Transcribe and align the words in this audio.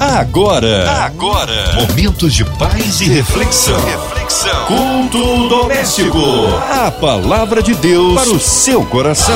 Agora, 0.00 0.88
agora, 1.04 1.74
momentos 1.74 2.32
de 2.32 2.44
paz 2.44 3.00
e 3.00 3.08
reflexão. 3.08 3.76
Reflexão. 3.84 4.66
Culto 4.66 5.48
doméstico. 5.48 6.18
A 6.70 6.88
palavra 6.88 7.60
de 7.60 7.74
Deus 7.74 8.14
para 8.14 8.30
o 8.30 8.38
seu 8.38 8.84
coração. 8.84 9.34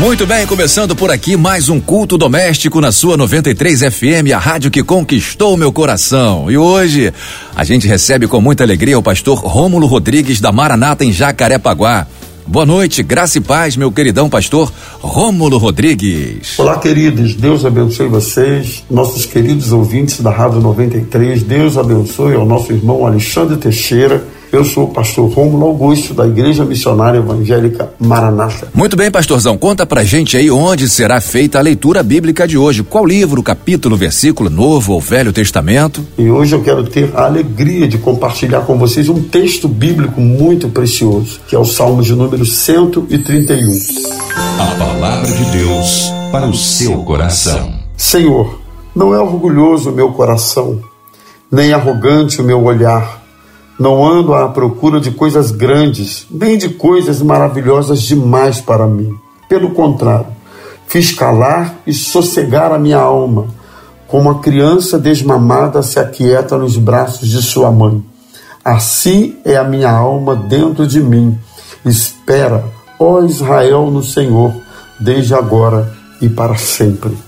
Muito 0.00 0.26
bem, 0.26 0.48
começando 0.48 0.96
por 0.96 1.12
aqui 1.12 1.36
mais 1.36 1.68
um 1.68 1.80
culto 1.80 2.18
doméstico 2.18 2.80
na 2.80 2.90
sua 2.90 3.16
93 3.16 3.82
FM, 3.82 4.32
a 4.34 4.38
rádio 4.38 4.68
que 4.68 4.82
conquistou 4.82 5.56
meu 5.56 5.72
coração. 5.72 6.50
E 6.50 6.58
hoje 6.58 7.14
a 7.54 7.62
gente 7.62 7.86
recebe 7.86 8.26
com 8.26 8.40
muita 8.40 8.64
alegria 8.64 8.98
o 8.98 9.02
pastor 9.02 9.38
Rômulo 9.38 9.86
Rodrigues 9.86 10.40
da 10.40 10.50
Maranata 10.50 11.04
em 11.04 11.12
Jacarepaguá. 11.12 12.08
Boa 12.46 12.66
noite, 12.66 13.02
graça 13.02 13.38
e 13.38 13.40
paz, 13.40 13.76
meu 13.76 13.90
queridão 13.92 14.28
pastor 14.28 14.72
Rômulo 15.00 15.58
Rodrigues. 15.58 16.58
Olá, 16.58 16.78
queridos, 16.78 17.34
Deus 17.34 17.64
abençoe 17.64 18.08
vocês, 18.08 18.84
nossos 18.90 19.24
queridos 19.24 19.72
ouvintes 19.72 20.20
da 20.20 20.30
Rádio 20.30 20.60
93. 20.60 21.42
Deus 21.44 21.78
abençoe 21.78 22.34
ao 22.34 22.44
nosso 22.44 22.72
irmão 22.72 23.06
Alexandre 23.06 23.56
Teixeira 23.56 24.24
eu 24.52 24.64
sou 24.66 24.84
o 24.84 24.88
pastor 24.88 25.32
Rômulo 25.32 25.64
Augusto, 25.64 26.12
da 26.12 26.26
Igreja 26.26 26.62
Missionária 26.62 27.18
Evangélica 27.18 27.90
Maranata. 27.98 28.68
Muito 28.74 28.94
bem, 28.94 29.10
pastorzão, 29.10 29.56
conta 29.56 29.86
pra 29.86 30.04
gente 30.04 30.36
aí 30.36 30.50
onde 30.50 30.90
será 30.90 31.22
feita 31.22 31.58
a 31.58 31.62
leitura 31.62 32.02
bíblica 32.02 32.46
de 32.46 32.58
hoje. 32.58 32.82
Qual 32.82 33.06
livro, 33.06 33.42
capítulo, 33.42 33.96
versículo, 33.96 34.50
Novo 34.50 34.92
ou 34.92 35.00
Velho 35.00 35.32
Testamento? 35.32 36.06
E 36.18 36.28
hoje 36.28 36.54
eu 36.54 36.62
quero 36.62 36.84
ter 36.84 37.10
a 37.16 37.24
alegria 37.24 37.88
de 37.88 37.96
compartilhar 37.96 38.60
com 38.60 38.76
vocês 38.76 39.08
um 39.08 39.22
texto 39.22 39.66
bíblico 39.66 40.20
muito 40.20 40.68
precioso, 40.68 41.40
que 41.48 41.56
é 41.56 41.58
o 41.58 41.64
Salmo 41.64 42.02
de 42.02 42.14
número 42.14 42.44
131. 42.44 43.56
A 44.60 44.74
palavra 44.76 45.32
de 45.32 45.44
Deus 45.56 46.12
para 46.30 46.46
o 46.46 46.54
seu 46.54 46.98
coração. 47.04 47.72
Senhor, 47.96 48.60
não 48.94 49.14
é 49.14 49.18
orgulhoso 49.18 49.88
o 49.88 49.94
meu 49.94 50.12
coração, 50.12 50.78
nem 51.50 51.72
arrogante 51.72 52.38
o 52.42 52.44
meu 52.44 52.62
olhar 52.62 53.21
não 53.82 54.06
ando 54.06 54.32
à 54.32 54.48
procura 54.48 55.00
de 55.00 55.10
coisas 55.10 55.50
grandes, 55.50 56.24
nem 56.30 56.56
de 56.56 56.68
coisas 56.68 57.20
maravilhosas 57.20 58.00
demais 58.00 58.60
para 58.60 58.86
mim. 58.86 59.12
Pelo 59.48 59.70
contrário, 59.70 60.28
fiz 60.86 61.10
calar 61.10 61.80
e 61.84 61.92
sossegar 61.92 62.70
a 62.70 62.78
minha 62.78 63.00
alma, 63.00 63.48
como 64.06 64.30
a 64.30 64.38
criança 64.38 65.00
desmamada 65.00 65.82
se 65.82 65.98
aquieta 65.98 66.56
nos 66.56 66.76
braços 66.76 67.28
de 67.28 67.42
sua 67.42 67.72
mãe. 67.72 68.00
Assim 68.64 69.34
é 69.44 69.56
a 69.56 69.64
minha 69.64 69.90
alma 69.90 70.36
dentro 70.36 70.86
de 70.86 71.00
mim. 71.00 71.36
Espera, 71.84 72.64
ó 73.00 73.20
Israel, 73.22 73.90
no 73.90 74.04
Senhor, 74.04 74.54
desde 75.00 75.34
agora 75.34 75.92
e 76.20 76.28
para 76.28 76.56
sempre. 76.56 77.18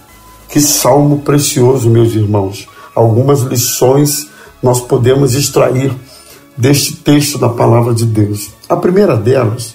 Que 0.48 0.60
salmo 0.60 1.18
precioso, 1.18 1.90
meus 1.90 2.14
irmãos. 2.14 2.68
Algumas 2.94 3.40
lições 3.40 4.28
nós 4.62 4.80
podemos 4.80 5.34
extrair 5.34 5.92
deste 6.56 6.96
texto 6.96 7.38
da 7.38 7.48
palavra 7.48 7.94
de 7.94 8.04
Deus. 8.04 8.50
A 8.68 8.76
primeira 8.76 9.16
delas 9.16 9.74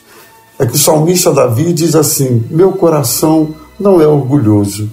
é 0.57 0.65
que 0.65 0.75
o 0.75 0.79
salmista 0.79 1.31
Davi 1.31 1.73
diz 1.73 1.95
assim: 1.95 2.43
Meu 2.49 2.71
coração 2.71 3.53
não 3.79 4.01
é 4.01 4.07
orgulhoso, 4.07 4.89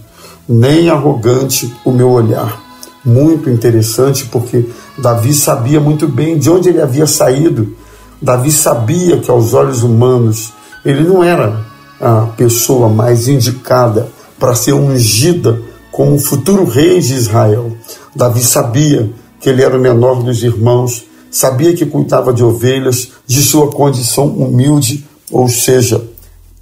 nem 0.49 0.89
arrogante 0.89 1.73
o 1.85 1.91
meu 1.91 2.11
olhar. 2.11 2.65
Muito 3.05 3.49
interessante, 3.49 4.27
porque 4.27 4.67
Davi 4.99 5.33
sabia 5.33 5.81
muito 5.81 6.09
bem 6.09 6.39
de 6.39 6.51
onde 6.51 6.69
ele 6.69 6.81
havia 6.81 7.07
saído. 7.07 7.75
Davi 8.21 8.51
sabia 8.51 9.19
que, 9.19 9.31
aos 9.31 9.55
olhos 9.55 9.83
humanos, 9.83 10.53
ele 10.85 11.03
não 11.03 11.23
era 11.23 11.65
a 12.01 12.29
pessoa 12.37 12.89
mais 12.89 13.29
indicada 13.29 14.09
para 14.39 14.55
ser 14.55 14.73
ungida 14.73 15.61
como 15.93 16.19
futuro 16.19 16.65
rei 16.65 17.01
de 17.01 17.15
Israel. 17.15 17.73
Davi 18.15 18.43
sabia 18.43 19.11
que 19.41 19.49
ele 19.49 19.63
era 19.63 19.77
o 19.77 19.81
menor 19.81 20.23
dos 20.23 20.43
irmãos 20.43 21.05
sabia 21.31 21.75
que 21.75 21.87
cuidava 21.87 22.33
de 22.33 22.43
ovelhas, 22.43 23.13
de 23.27 23.43
sua 23.43 23.71
condição 23.71 24.27
humilde, 24.27 25.05
ou 25.31 25.49
seja, 25.49 26.03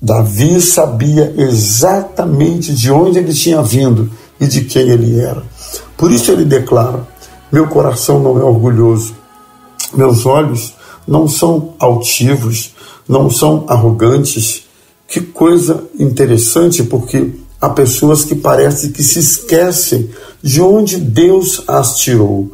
Davi 0.00 0.60
sabia 0.60 1.34
exatamente 1.36 2.74
de 2.74 2.90
onde 2.90 3.18
ele 3.18 3.32
tinha 3.32 3.62
vindo 3.62 4.10
e 4.38 4.46
de 4.46 4.62
quem 4.62 4.90
ele 4.90 5.18
era. 5.18 5.42
Por 5.96 6.12
isso 6.12 6.30
ele 6.30 6.44
declara: 6.44 7.06
Meu 7.50 7.66
coração 7.68 8.20
não 8.20 8.38
é 8.38 8.44
orgulhoso, 8.44 9.14
meus 9.94 10.26
olhos 10.26 10.74
não 11.06 11.28
são 11.28 11.74
altivos, 11.78 12.74
não 13.08 13.30
são 13.30 13.64
arrogantes. 13.68 14.64
Que 15.06 15.20
coisa 15.20 15.84
interessante, 15.98 16.82
porque 16.82 17.32
há 17.60 17.68
pessoas 17.68 18.24
que 18.24 18.34
parecem 18.34 18.90
que 18.90 19.02
se 19.02 19.18
esquecem 19.18 20.10
de 20.42 20.60
onde 20.60 20.96
Deus 20.96 21.62
as 21.66 21.96
tirou 21.96 22.50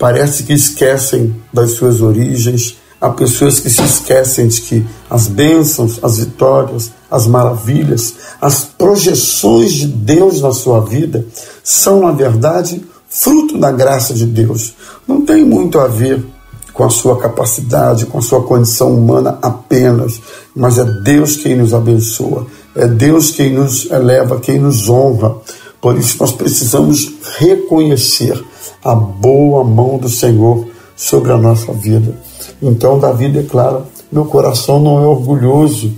parece 0.00 0.44
que 0.44 0.54
esquecem 0.54 1.36
das 1.52 1.72
suas 1.72 2.00
origens. 2.00 2.78
Há 2.98 3.10
pessoas 3.10 3.60
que 3.60 3.68
se 3.68 3.82
esquecem 3.82 4.48
de 4.48 4.62
que 4.62 4.86
as 5.10 5.26
bênçãos, 5.26 6.00
as 6.02 6.18
vitórias, 6.18 6.90
as 7.10 7.26
maravilhas, 7.26 8.14
as 8.40 8.64
projeções 8.64 9.72
de 9.72 9.86
Deus 9.86 10.40
na 10.40 10.52
sua 10.52 10.80
vida 10.80 11.26
são, 11.62 12.00
na 12.00 12.12
verdade, 12.12 12.82
fruto 13.08 13.58
da 13.58 13.70
graça 13.70 14.14
de 14.14 14.24
Deus. 14.24 14.74
Não 15.06 15.24
tem 15.24 15.44
muito 15.44 15.78
a 15.78 15.86
ver 15.86 16.24
com 16.72 16.84
a 16.84 16.90
sua 16.90 17.18
capacidade, 17.18 18.06
com 18.06 18.18
a 18.18 18.22
sua 18.22 18.42
condição 18.42 18.94
humana 18.94 19.38
apenas, 19.42 20.18
mas 20.54 20.78
é 20.78 20.84
Deus 20.84 21.36
quem 21.36 21.56
nos 21.56 21.74
abençoa, 21.74 22.46
é 22.74 22.86
Deus 22.86 23.32
quem 23.32 23.52
nos 23.52 23.90
eleva, 23.90 24.40
quem 24.40 24.58
nos 24.58 24.88
honra. 24.88 25.36
Por 25.80 25.98
isso 25.98 26.16
nós 26.20 26.32
precisamos 26.32 27.12
reconhecer 27.38 28.42
a 28.84 28.94
boa 28.94 29.64
mão 29.64 29.98
do 29.98 30.08
Senhor 30.08 30.66
sobre 30.96 31.32
a 31.32 31.36
nossa 31.36 31.72
vida. 31.72 32.14
Então 32.62 32.98
Davi 32.98 33.28
declara: 33.28 33.84
meu 34.10 34.24
coração 34.24 34.80
não 34.80 35.02
é 35.02 35.06
orgulhoso, 35.06 35.92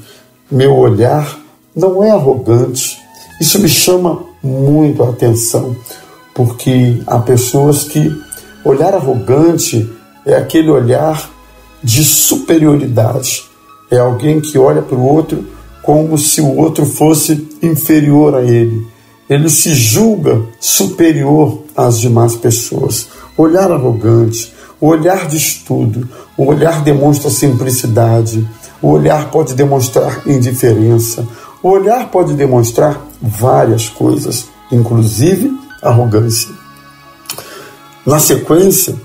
meu 0.51 0.77
olhar 0.77 1.39
não 1.75 2.05
é 2.05 2.11
arrogante. 2.11 2.99
Isso 3.41 3.59
me 3.59 3.69
chama 3.69 4.23
muito 4.43 5.03
a 5.03 5.11
atenção, 5.11 5.75
porque 6.35 7.03
há 7.07 7.19
pessoas 7.19 7.85
que 7.85 8.13
olhar 8.65 8.95
arrogante 8.95 9.91
é 10.25 10.35
aquele 10.35 10.71
olhar 10.71 11.31
de 11.83 12.05
superioridade. 12.05 13.45
É 13.91 13.99
alguém 13.99 14.41
que 14.41 14.59
olha 14.59 14.83
para 14.83 14.97
o 14.97 15.07
outro 15.07 15.45
como 15.83 16.17
se 16.17 16.41
o 16.41 16.57
outro 16.57 16.87
fosse 16.87 17.49
inferior 17.61 18.37
a 18.37 18.43
ele. 18.43 18.87
Ele 19.29 19.49
se 19.51 19.75
julga 19.75 20.43
superior 20.61 21.62
às 21.77 22.01
demais 22.01 22.37
pessoas. 22.37 23.09
Olhar 23.37 23.71
arrogante, 23.71 24.53
o 24.81 24.89
olhar 24.89 25.29
de 25.29 25.37
estudo, 25.37 26.09
o 26.37 26.47
olhar 26.47 26.83
demonstra 26.83 27.31
simplicidade, 27.31 28.47
o 28.81 28.89
olhar 28.89 29.31
pode 29.31 29.55
demonstrar 29.55 30.23
indiferença, 30.27 31.27
o 31.63 31.69
olhar 31.69 32.11
pode 32.11 32.35
demonstrar 32.35 33.01
várias 33.21 33.89
coisas, 33.89 34.47
inclusive 34.73 35.57
arrogância. 35.81 36.51
Na 38.05 38.19
sequência, 38.19 38.97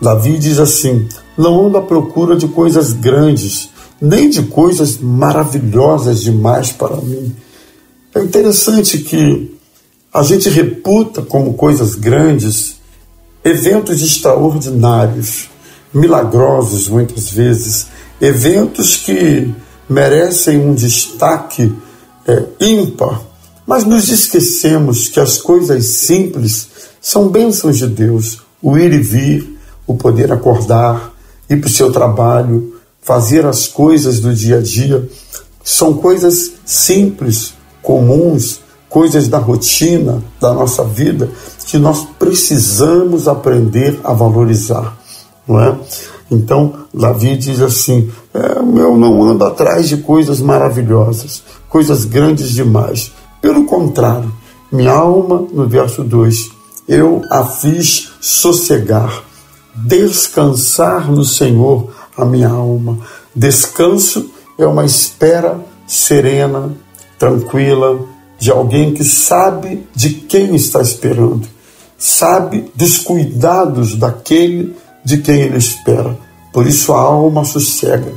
Davi 0.00 0.38
diz 0.38 0.58
assim: 0.58 1.06
Não 1.36 1.66
ando 1.66 1.76
à 1.76 1.82
procura 1.82 2.34
de 2.34 2.48
coisas 2.48 2.94
grandes, 2.94 3.68
nem 4.00 4.30
de 4.30 4.42
coisas 4.44 4.98
maravilhosas 4.98 6.22
demais 6.22 6.72
para 6.72 6.96
mim. 6.96 7.34
É 8.14 8.20
interessante 8.20 8.98
que 8.98 9.57
a 10.18 10.22
gente 10.24 10.48
reputa 10.48 11.22
como 11.22 11.54
coisas 11.54 11.94
grandes 11.94 12.78
eventos 13.44 14.02
extraordinários, 14.02 15.48
milagrosos 15.94 16.88
muitas 16.88 17.30
vezes, 17.30 17.86
eventos 18.20 18.96
que 18.96 19.54
merecem 19.88 20.58
um 20.58 20.74
destaque 20.74 21.72
é, 22.26 22.46
ímpar, 22.60 23.22
mas 23.64 23.84
nos 23.84 24.08
esquecemos 24.08 25.06
que 25.06 25.20
as 25.20 25.38
coisas 25.38 25.86
simples 25.86 26.66
são 27.00 27.28
bênçãos 27.28 27.78
de 27.78 27.86
Deus. 27.86 28.40
O 28.60 28.76
ir 28.76 28.92
e 28.92 28.98
vir, 28.98 29.56
o 29.86 29.94
poder 29.94 30.32
acordar, 30.32 31.14
ir 31.48 31.60
para 31.60 31.68
o 31.68 31.72
seu 31.72 31.92
trabalho, 31.92 32.74
fazer 33.00 33.46
as 33.46 33.68
coisas 33.68 34.18
do 34.18 34.34
dia 34.34 34.58
a 34.58 34.60
dia, 34.60 35.08
são 35.62 35.94
coisas 35.94 36.54
simples, 36.66 37.54
comuns, 37.80 38.62
coisas 38.88 39.28
da 39.28 39.38
rotina 39.38 40.22
da 40.40 40.52
nossa 40.52 40.84
vida 40.84 41.30
que 41.66 41.78
nós 41.78 42.06
precisamos 42.18 43.28
aprender 43.28 44.00
a 44.02 44.12
valorizar, 44.12 44.96
não 45.46 45.60
é? 45.60 45.76
Então, 46.30 46.74
Davi 46.92 47.36
diz 47.36 47.60
assim: 47.60 48.10
é, 48.34 48.58
eu 48.58 48.96
não 48.96 49.22
ando 49.22 49.44
atrás 49.44 49.88
de 49.88 49.98
coisas 49.98 50.40
maravilhosas, 50.40 51.42
coisas 51.68 52.04
grandes 52.04 52.50
demais. 52.50 53.12
Pelo 53.40 53.64
contrário, 53.64 54.32
minha 54.70 54.92
alma, 54.92 55.46
no 55.52 55.66
verso 55.66 56.02
2, 56.04 56.50
eu 56.88 57.22
a 57.30 57.44
fiz 57.44 58.12
sossegar, 58.20 59.22
descansar 59.74 61.10
no 61.10 61.24
Senhor 61.24 61.90
a 62.16 62.24
minha 62.24 62.48
alma. 62.48 62.98
Descanso 63.34 64.30
é 64.58 64.66
uma 64.66 64.84
espera 64.84 65.58
serena, 65.86 66.70
tranquila, 67.18 68.00
de 68.38 68.50
alguém 68.50 68.94
que 68.94 69.04
sabe 69.04 69.86
de 69.94 70.10
quem 70.10 70.54
está 70.54 70.80
esperando, 70.80 71.46
sabe 71.96 72.70
dos 72.74 72.98
cuidados 72.98 73.96
daquele 73.96 74.76
de 75.04 75.18
quem 75.18 75.40
ele 75.40 75.58
espera. 75.58 76.16
Por 76.52 76.66
isso 76.66 76.92
a 76.92 77.00
alma 77.00 77.44
sossega. 77.44 78.12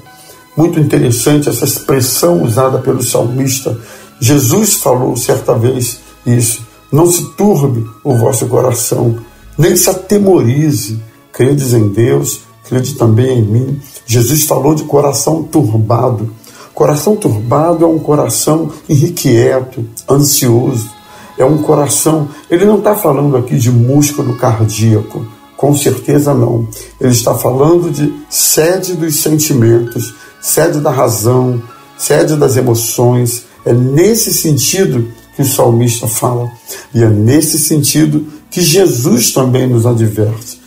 Muito 0.55 0.79
interessante 0.79 1.49
essa 1.49 1.65
expressão 1.65 2.43
usada 2.43 2.77
pelo 2.79 3.01
salmista. 3.01 3.79
Jesus 4.19 4.75
falou 4.75 5.15
certa 5.15 5.53
vez 5.57 5.99
isso. 6.25 6.65
Não 6.91 7.07
se 7.07 7.25
turbe 7.35 7.85
o 8.03 8.15
vosso 8.15 8.45
coração, 8.47 9.17
nem 9.57 9.75
se 9.75 9.89
atemorize. 9.89 11.01
Credes 11.31 11.73
em 11.73 11.87
Deus, 11.87 12.41
crede 12.67 12.95
também 12.95 13.39
em 13.39 13.41
mim. 13.41 13.81
Jesus 14.05 14.43
falou 14.43 14.75
de 14.75 14.83
coração 14.83 15.43
turbado. 15.43 16.29
Coração 16.73 17.15
turbado 17.15 17.83
é 17.83 17.87
um 17.87 17.99
coração 17.99 18.71
irrequieto, 18.87 19.85
ansioso. 20.09 20.89
É 21.37 21.45
um 21.45 21.59
coração. 21.59 22.29
Ele 22.49 22.65
não 22.65 22.77
está 22.77 22.95
falando 22.95 23.35
aqui 23.37 23.57
de 23.57 23.71
músculo 23.71 24.35
cardíaco, 24.35 25.25
com 25.57 25.75
certeza 25.75 26.33
não. 26.33 26.67
Ele 26.99 27.11
está 27.11 27.35
falando 27.35 27.91
de 27.91 28.13
sede 28.29 28.93
dos 28.93 29.15
sentimentos, 29.15 30.13
sede 30.41 30.79
da 30.79 30.91
razão, 30.91 31.61
sede 31.97 32.35
das 32.35 32.57
emoções. 32.57 33.45
É 33.65 33.73
nesse 33.73 34.33
sentido 34.33 35.07
que 35.35 35.41
o 35.41 35.45
salmista 35.45 36.07
fala. 36.07 36.51
E 36.93 37.03
é 37.03 37.09
nesse 37.09 37.59
sentido 37.59 38.25
que 38.49 38.61
Jesus 38.61 39.31
também 39.31 39.67
nos 39.67 39.85
adverte. 39.85 40.61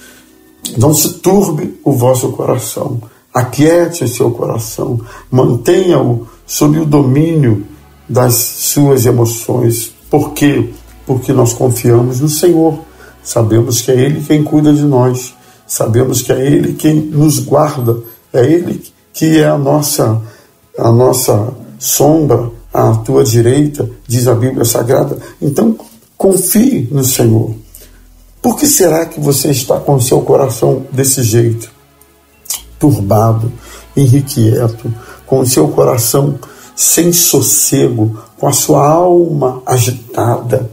Não 0.76 0.94
se 0.94 1.14
turbe 1.14 1.78
o 1.84 1.92
vosso 1.92 2.32
coração, 2.32 3.00
aquiete 3.34 4.04
o 4.04 4.08
seu 4.08 4.30
coração, 4.30 5.00
mantenha-o 5.28 6.26
sob 6.46 6.78
o 6.78 6.86
domínio 6.86 7.66
das 8.08 8.34
suas 8.34 9.04
emoções. 9.04 9.92
Por 10.08 10.32
quê? 10.32 10.70
Porque 11.04 11.32
nós 11.32 11.52
confiamos 11.52 12.20
no 12.20 12.28
Senhor, 12.28 12.78
sabemos 13.22 13.80
que 13.80 13.90
é 13.90 14.00
Ele 14.00 14.22
quem 14.24 14.44
cuida 14.44 14.72
de 14.72 14.82
nós, 14.82 15.34
sabemos 15.66 16.22
que 16.22 16.32
é 16.32 16.46
Ele 16.46 16.74
quem 16.74 16.94
nos 16.94 17.40
guarda, 17.40 17.98
é 18.32 18.44
Ele 18.44 18.80
que 19.12 19.38
é 19.38 19.46
a 19.46 19.58
nossa, 19.58 20.22
a 20.78 20.92
nossa 20.92 21.52
sombra, 21.78 22.50
à 22.72 22.92
tua 22.96 23.22
direita, 23.22 23.88
diz 24.06 24.26
a 24.26 24.34
Bíblia 24.34 24.64
Sagrada. 24.64 25.16
Então, 25.40 25.76
confie 26.16 26.88
no 26.90 27.04
Senhor. 27.04 27.54
Por 28.42 28.56
que 28.56 28.66
será 28.66 29.06
que 29.06 29.20
você 29.20 29.50
está 29.50 29.78
com 29.78 29.94
o 29.94 30.02
seu 30.02 30.20
coração 30.22 30.84
desse 30.90 31.22
jeito? 31.22 31.73
Turbado, 32.84 33.50
irrequieto, 33.96 34.92
com 35.24 35.40
o 35.40 35.46
seu 35.46 35.68
coração 35.68 36.38
sem 36.76 37.14
sossego, 37.14 38.14
com 38.38 38.46
a 38.46 38.52
sua 38.52 38.86
alma 38.86 39.62
agitada. 39.64 40.70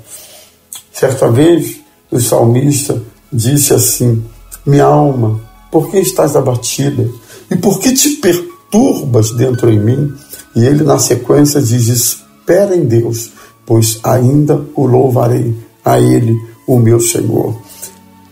Certa 0.92 1.32
vez, 1.32 1.80
o 2.12 2.20
salmista 2.20 3.02
disse 3.32 3.74
assim: 3.74 4.22
Minha 4.66 4.88
alma, 4.88 5.40
por 5.72 5.90
que 5.90 6.00
estás 6.00 6.36
abatida? 6.36 7.08
E 7.50 7.56
por 7.56 7.80
que 7.80 7.94
te 7.94 8.18
perturbas 8.18 9.32
dentro 9.32 9.72
em 9.72 9.80
mim? 9.80 10.14
E 10.54 10.66
ele, 10.66 10.84
na 10.84 11.00
sequência, 11.00 11.62
diz: 11.62 11.88
Espera 11.88 12.76
em 12.76 12.84
Deus, 12.84 13.32
pois 13.66 14.02
ainda 14.04 14.62
o 14.76 14.86
louvarei 14.86 15.56
a 15.86 15.98
Ele, 15.98 16.38
o 16.68 16.78
meu 16.78 17.00
Senhor. 17.00 17.56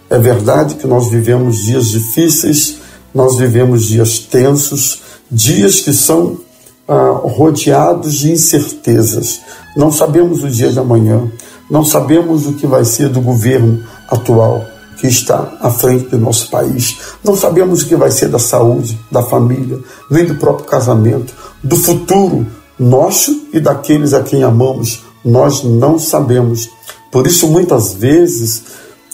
É 0.10 0.20
verdade 0.20 0.76
que 0.76 0.86
nós 0.86 1.10
vivemos 1.10 1.60
dias 1.64 1.88
difíceis, 1.92 2.79
nós 3.14 3.38
vivemos 3.38 3.86
dias 3.86 4.20
tensos, 4.20 5.02
dias 5.32 5.82
que 5.82 5.94
são 5.94 6.40
ah, 6.88 7.20
rodeados 7.24 8.20
de 8.20 8.32
incertezas. 8.32 9.42
Não 9.76 9.92
sabemos 9.92 10.44
o 10.44 10.50
dia 10.50 10.72
de 10.72 10.80
amanhã, 10.80 11.32
não 11.70 11.86
sabemos 11.86 12.48
o 12.48 12.54
que 12.54 12.66
vai 12.66 12.84
ser 12.84 13.10
do 13.10 13.22
governo 13.22 13.84
atual 14.10 14.66
que 15.00 15.08
está 15.08 15.58
à 15.62 15.70
frente 15.70 16.10
do 16.10 16.18
nosso 16.18 16.50
país. 16.50 16.98
Não 17.24 17.36
sabemos 17.36 17.82
o 17.82 17.88
que 17.88 17.96
vai 17.96 18.12
ser 18.12 18.28
da 18.28 18.40
saúde, 18.40 19.00
da 19.12 19.24
família, 19.24 19.80
nem 20.12 20.26
do 20.26 20.36
próprio 20.36 20.68
casamento, 20.68 21.34
do 21.64 21.78
futuro 21.78 22.46
nosso 22.78 23.48
e 23.54 23.60
daqueles 23.60 24.14
a 24.14 24.24
quem 24.24 24.44
amamos. 24.44 25.04
Nós 25.24 25.64
não 25.64 25.98
sabemos. 25.98 26.70
Por 27.12 27.28
isso, 27.28 27.48
muitas 27.48 27.94
vezes, 27.94 28.64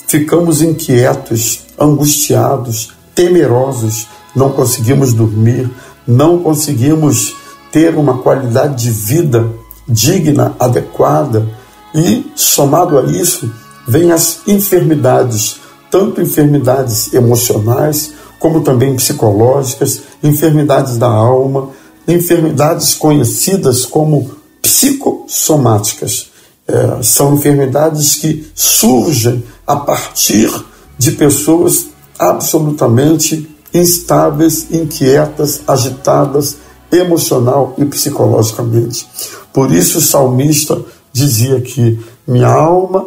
ficamos 0.07 0.62
inquietos, 0.62 1.62
angustiados, 1.80 2.94
temerosos, 3.15 4.07
não 4.35 4.51
conseguimos 4.51 5.13
dormir, 5.13 5.71
não 6.06 6.39
conseguimos 6.39 7.35
ter 7.71 7.95
uma 7.95 8.19
qualidade 8.19 8.83
de 8.83 8.91
vida 8.91 9.50
digna, 9.88 10.56
adequada. 10.59 11.47
E, 11.94 12.29
somado 12.35 13.00
a 13.00 13.03
isso, 13.03 13.51
vêm 13.88 14.12
as 14.12 14.39
enfermidades, 14.45 15.57
tanto 15.89 16.21
enfermidades 16.21 17.13
emocionais, 17.13 18.13
como 18.39 18.62
também 18.62 18.95
psicológicas, 18.95 20.01
enfermidades 20.21 20.97
da 20.97 21.07
alma, 21.07 21.69
enfermidades 22.07 22.94
conhecidas 22.94 23.85
como 23.85 24.31
psicossomáticas. 24.61 26.27
É, 26.68 27.03
são 27.03 27.35
enfermidades 27.35 28.15
que 28.15 28.47
surgem 28.53 29.44
a 29.65 29.75
partir 29.75 30.51
de 30.97 31.11
pessoas 31.11 31.88
absolutamente 32.17 33.50
instáveis, 33.73 34.67
inquietas, 34.71 35.62
agitadas, 35.67 36.57
emocional 36.91 37.73
e 37.77 37.85
psicologicamente. 37.85 39.07
Por 39.53 39.71
isso 39.71 39.97
o 39.97 40.01
salmista 40.01 40.79
dizia 41.12 41.59
que 41.62 42.00
minha 42.27 42.47
alma 42.47 43.06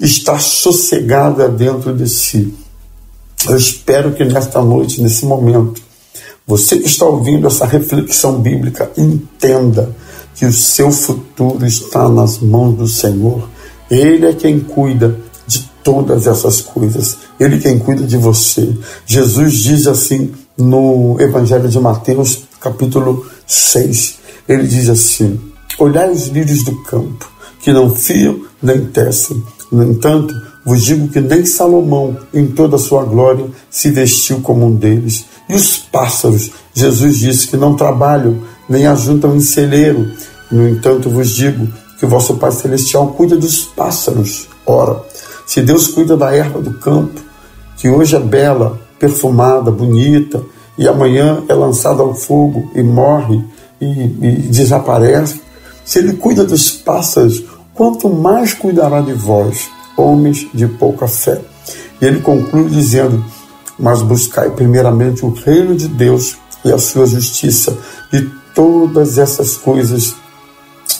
está 0.00 0.38
sossegada 0.38 1.48
dentro 1.48 1.94
de 1.94 2.08
si. 2.08 2.54
Eu 3.48 3.56
espero 3.56 4.14
que 4.14 4.24
nesta 4.24 4.60
noite, 4.62 5.00
nesse 5.00 5.24
momento, 5.24 5.80
você 6.46 6.78
que 6.78 6.86
está 6.86 7.04
ouvindo 7.04 7.46
essa 7.46 7.66
reflexão 7.66 8.40
bíblica, 8.40 8.90
entenda 8.96 9.94
que 10.34 10.46
o 10.46 10.52
seu 10.52 10.90
futuro 10.90 11.66
está 11.66 12.08
nas 12.08 12.38
mãos 12.38 12.76
do 12.76 12.88
Senhor. 12.88 13.48
Ele 13.90 14.26
é 14.26 14.32
quem 14.32 14.60
cuida 14.60 15.18
todas 15.88 16.26
essas 16.26 16.60
coisas. 16.60 17.16
Ele 17.40 17.58
quem 17.58 17.78
cuida 17.78 18.04
de 18.04 18.16
você. 18.16 18.76
Jesus 19.06 19.54
diz 19.54 19.86
assim 19.86 20.32
no 20.56 21.16
Evangelho 21.18 21.68
de 21.68 21.80
Mateus, 21.80 22.40
capítulo 22.60 23.26
6. 23.46 24.18
Ele 24.48 24.66
diz 24.66 24.88
assim: 24.88 25.40
Olhai 25.78 26.10
os 26.10 26.26
lírios 26.26 26.62
do 26.62 26.76
campo, 26.84 27.30
que 27.60 27.72
não 27.72 27.94
fiam 27.94 28.40
nem 28.62 28.84
tecem 28.86 29.42
no 29.70 29.84
entanto, 29.84 30.34
vos 30.64 30.82
digo 30.82 31.08
que 31.08 31.20
nem 31.20 31.44
Salomão, 31.44 32.16
em 32.32 32.46
toda 32.46 32.76
a 32.76 32.78
sua 32.78 33.04
glória, 33.04 33.46
se 33.70 33.90
vestiu 33.90 34.40
como 34.40 34.66
um 34.66 34.74
deles. 34.74 35.26
E 35.48 35.54
os 35.54 35.76
pássaros, 35.76 36.50
Jesus 36.74 37.18
disse 37.18 37.48
que 37.48 37.56
não 37.56 37.76
trabalham, 37.76 38.38
nem 38.68 38.86
ajuntam 38.86 39.36
em 39.36 39.40
celeiro. 39.40 40.10
No 40.50 40.66
entanto, 40.68 41.10
vos 41.10 41.30
digo 41.30 41.68
que 41.98 42.06
vosso 42.06 42.36
Pai 42.36 42.50
Celestial 42.52 43.08
cuida 43.08 43.36
dos 43.36 43.64
pássaros. 43.64 44.48
Ora, 44.64 45.02
se 45.48 45.62
Deus 45.62 45.88
cuida 45.88 46.14
da 46.14 46.30
erva 46.30 46.60
do 46.60 46.74
campo, 46.74 47.18
que 47.78 47.88
hoje 47.88 48.14
é 48.14 48.20
bela, 48.20 48.78
perfumada, 48.98 49.70
bonita, 49.70 50.42
e 50.76 50.86
amanhã 50.86 51.42
é 51.48 51.54
lançada 51.54 52.02
ao 52.02 52.14
fogo 52.14 52.70
e 52.74 52.82
morre 52.82 53.42
e, 53.80 53.86
e 53.86 54.30
desaparece, 54.50 55.40
se 55.86 56.00
Ele 56.00 56.18
cuida 56.18 56.44
dos 56.44 56.70
pássaros, 56.70 57.42
quanto 57.72 58.10
mais 58.10 58.52
cuidará 58.52 59.00
de 59.00 59.14
vós, 59.14 59.70
homens 59.96 60.46
de 60.52 60.66
pouca 60.66 61.08
fé. 61.08 61.40
E 61.98 62.04
ele 62.04 62.20
conclui 62.20 62.68
dizendo: 62.68 63.24
Mas 63.78 64.02
buscai 64.02 64.50
primeiramente 64.50 65.24
o 65.24 65.30
reino 65.30 65.74
de 65.74 65.88
Deus 65.88 66.36
e 66.62 66.70
a 66.70 66.76
sua 66.78 67.06
justiça, 67.06 67.74
e 68.12 68.20
todas 68.54 69.16
essas 69.16 69.56
coisas 69.56 70.14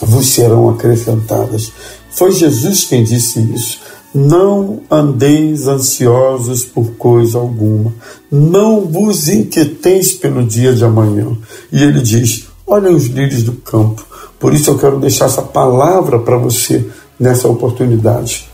vos 0.01 0.27
serão 0.29 0.71
acrescentadas. 0.71 1.71
Foi 2.11 2.33
Jesus 2.33 2.87
quem 2.87 3.05
disse 3.05 3.41
isso. 3.41 3.88
Não 4.15 4.81
andeis 4.91 5.67
ansiosos 5.67 6.65
por 6.65 6.93
coisa 6.93 7.39
alguma, 7.39 7.93
não 8.31 8.87
vos 8.87 9.29
inquieteis 9.29 10.13
pelo 10.13 10.47
dia 10.47 10.73
de 10.73 10.83
amanhã. 10.83 11.37
E 11.71 11.83
ele 11.83 12.01
diz: 12.01 12.47
Olhem 12.67 12.95
os 12.95 13.05
lírios 13.05 13.43
do 13.43 13.53
campo, 13.53 14.05
por 14.41 14.55
isso 14.55 14.71
eu 14.71 14.79
quero 14.79 14.99
deixar 14.99 15.27
essa 15.27 15.43
palavra 15.43 16.19
para 16.19 16.39
você 16.39 16.87
nessa 17.21 17.49
oportunidade. 17.49 18.49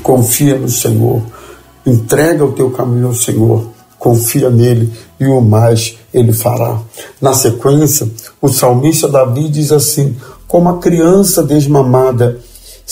Confia 0.00 0.56
no 0.56 0.68
Senhor, 0.68 1.22
entrega 1.84 2.44
o 2.44 2.52
teu 2.52 2.70
caminho 2.70 3.08
ao 3.08 3.14
Senhor, 3.14 3.66
confia 3.98 4.48
nele 4.48 4.92
e 5.18 5.26
o 5.26 5.40
mais 5.40 5.96
ele 6.14 6.32
fará. 6.32 6.80
Na 7.20 7.32
sequência, 7.32 8.08
o 8.40 8.48
salmista 8.48 9.08
Davi 9.08 9.48
diz 9.48 9.72
assim: 9.72 10.16
Como 10.46 10.68
a 10.68 10.78
criança 10.78 11.42
desmamada 11.42 12.38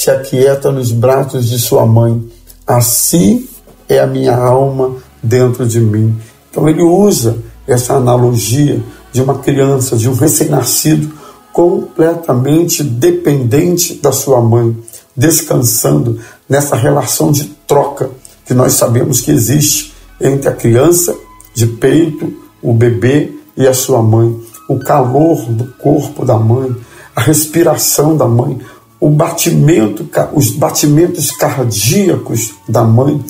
se 0.00 0.10
aquieta 0.10 0.72
nos 0.72 0.92
braços 0.92 1.46
de 1.46 1.58
sua 1.58 1.84
mãe, 1.84 2.26
assim 2.66 3.46
é 3.86 3.98
a 3.98 4.06
minha 4.06 4.34
alma 4.34 4.96
dentro 5.22 5.66
de 5.66 5.78
mim. 5.78 6.18
Então 6.50 6.66
ele 6.66 6.82
usa 6.82 7.36
essa 7.68 7.96
analogia 7.96 8.82
de 9.12 9.20
uma 9.20 9.40
criança, 9.40 9.98
de 9.98 10.08
um 10.08 10.14
recém-nascido, 10.14 11.12
completamente 11.52 12.82
dependente 12.82 13.92
da 13.96 14.10
sua 14.10 14.40
mãe, 14.40 14.74
descansando 15.14 16.18
nessa 16.48 16.76
relação 16.76 17.30
de 17.30 17.44
troca 17.66 18.08
que 18.46 18.54
nós 18.54 18.72
sabemos 18.72 19.20
que 19.20 19.30
existe 19.30 19.92
entre 20.18 20.48
a 20.48 20.54
criança 20.54 21.14
de 21.54 21.66
peito, 21.66 22.32
o 22.62 22.72
bebê 22.72 23.34
e 23.54 23.68
a 23.68 23.74
sua 23.74 24.02
mãe, 24.02 24.34
o 24.66 24.78
calor 24.78 25.44
do 25.50 25.66
corpo 25.74 26.24
da 26.24 26.38
mãe, 26.38 26.74
a 27.14 27.20
respiração 27.20 28.16
da 28.16 28.26
mãe, 28.26 28.58
o 29.00 29.08
batimento, 29.08 30.08
os 30.34 30.50
batimentos 30.50 31.30
cardíacos 31.30 32.52
da 32.68 32.84
mãe, 32.84 33.24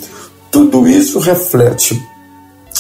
tudo 0.50 0.86
isso 0.88 1.20
reflete 1.20 2.02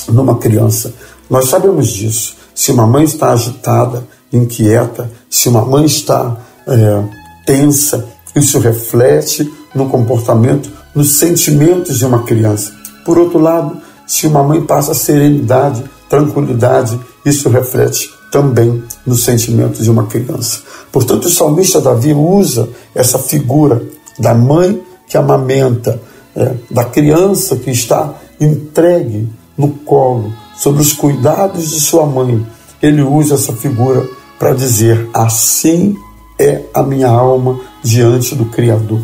numa 0.08 0.36
criança. 0.38 0.92
Nós 1.28 1.48
sabemos 1.48 1.88
disso. 1.88 2.36
Se 2.54 2.72
uma 2.72 2.86
mãe 2.86 3.04
está 3.04 3.30
agitada, 3.30 4.04
inquieta, 4.32 5.10
se 5.30 5.48
uma 5.48 5.64
mãe 5.64 5.84
está 5.84 6.36
é, 6.66 7.04
tensa, 7.46 8.08
isso 8.34 8.58
reflete 8.58 9.50
no 9.74 9.88
comportamento, 9.88 10.70
nos 10.94 11.12
sentimentos 11.12 11.98
de 11.98 12.04
uma 12.04 12.24
criança. 12.24 12.72
Por 13.04 13.18
outro 13.18 13.38
lado, 13.38 13.80
se 14.06 14.26
uma 14.26 14.42
mãe 14.42 14.60
passa 14.60 14.92
serenidade, 14.92 15.84
tranquilidade, 16.08 16.98
isso 17.24 17.48
reflete 17.48 18.19
também 18.30 18.82
nos 19.06 19.24
sentimentos 19.24 19.84
de 19.84 19.90
uma 19.90 20.06
criança. 20.06 20.60
Portanto, 20.92 21.26
o 21.26 21.30
salmista 21.30 21.80
Davi 21.80 22.12
usa 22.12 22.68
essa 22.94 23.18
figura 23.18 23.82
da 24.18 24.34
mãe 24.34 24.82
que 25.08 25.16
amamenta, 25.16 26.00
é, 26.36 26.54
da 26.70 26.84
criança 26.84 27.56
que 27.56 27.70
está 27.70 28.14
entregue 28.40 29.28
no 29.56 29.68
colo, 29.68 30.32
sobre 30.56 30.80
os 30.80 30.92
cuidados 30.92 31.70
de 31.70 31.80
sua 31.80 32.06
mãe. 32.06 32.44
Ele 32.80 33.02
usa 33.02 33.34
essa 33.34 33.52
figura 33.52 34.08
para 34.38 34.54
dizer: 34.54 35.08
assim 35.12 35.96
é 36.38 36.62
a 36.72 36.82
minha 36.82 37.08
alma 37.08 37.60
diante 37.82 38.34
do 38.34 38.46
Criador. 38.46 39.00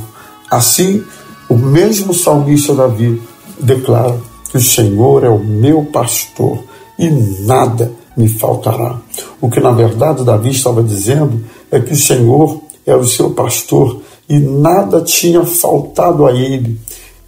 Assim, 0.51 1.05
o 1.49 1.55
mesmo 1.55 2.15
salmista 2.15 2.75
Davi 2.75 3.21
declara 3.61 4.19
que 4.51 4.57
o 4.57 4.63
Senhor 4.63 5.23
é 5.25 5.29
o 5.29 5.39
meu 5.39 5.85
pastor 5.85 6.65
e 6.99 7.11
nada 7.11 7.93
me 8.17 8.29
faltará. 8.29 8.99
O 9.41 9.51
que 9.51 9.61
na 9.61 9.73
verdade 9.73 10.25
Davi 10.25 10.51
estava 10.51 10.83
dizendo 10.83 11.45
é 11.71 11.81
que 11.81 11.93
o 11.93 11.97
Senhor 11.97 12.61
é 12.87 12.95
o 12.95 13.05
seu 13.05 13.31
pastor 13.31 14.01
e 14.29 14.39
nada 14.39 15.01
tinha 15.03 15.45
faltado 15.45 16.27
a 16.27 16.33
ele. 16.33 16.79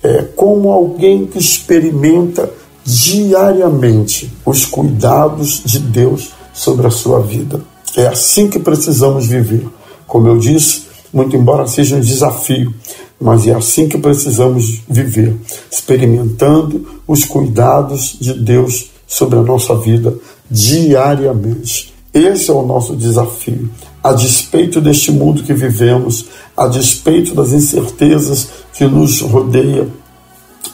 É 0.03 0.23
como 0.37 0.71
alguém 0.71 1.27
que 1.27 1.39
experimenta 1.39 2.51
diariamente 2.85 4.33
os 4.47 4.65
cuidados 4.65 5.63
de 5.65 5.79
Deus 5.79 6.31
sobre 6.55 6.87
a 6.87 6.91
sua 6.91 7.21
vida. 7.21 7.61
É 7.97 8.07
assim 8.07 8.49
que 8.49 8.59
precisamos 8.59 9.27
viver. 9.27 9.67
Como 10.07 10.29
eu 10.29 10.39
disse, 10.39 10.87
muito 11.13 11.37
embora 11.37 11.67
seja 11.67 11.97
um 11.97 12.01
desafio, 12.01 12.73
mas 13.21 13.47
é 13.47 13.55
assim 13.55 13.89
que 13.89 13.99
precisamos 13.99 14.81
viver, 14.89 15.37
experimentando 15.71 16.87
os 17.07 17.25
cuidados 17.25 18.17
de 18.21 18.35
Deus 18.35 18.91
sobre 19.09 19.39
a 19.39 19.43
nossa 19.43 19.75
vida 19.75 20.15
diariamente. 20.49 21.95
Esse 22.13 22.51
é 22.51 22.55
o 22.55 22.65
nosso 22.65 22.95
desafio. 22.95 23.71
A 24.05 24.13
despeito 24.13 24.81
deste 24.81 25.11
mundo 25.11 25.43
que 25.43 25.55
vivemos, 25.55 26.27
a 26.57 26.69
despeito 26.69 27.35
das 27.35 27.53
incertezas 27.53 28.49
que 28.73 28.85
nos 28.87 29.21
rodeia, 29.21 29.89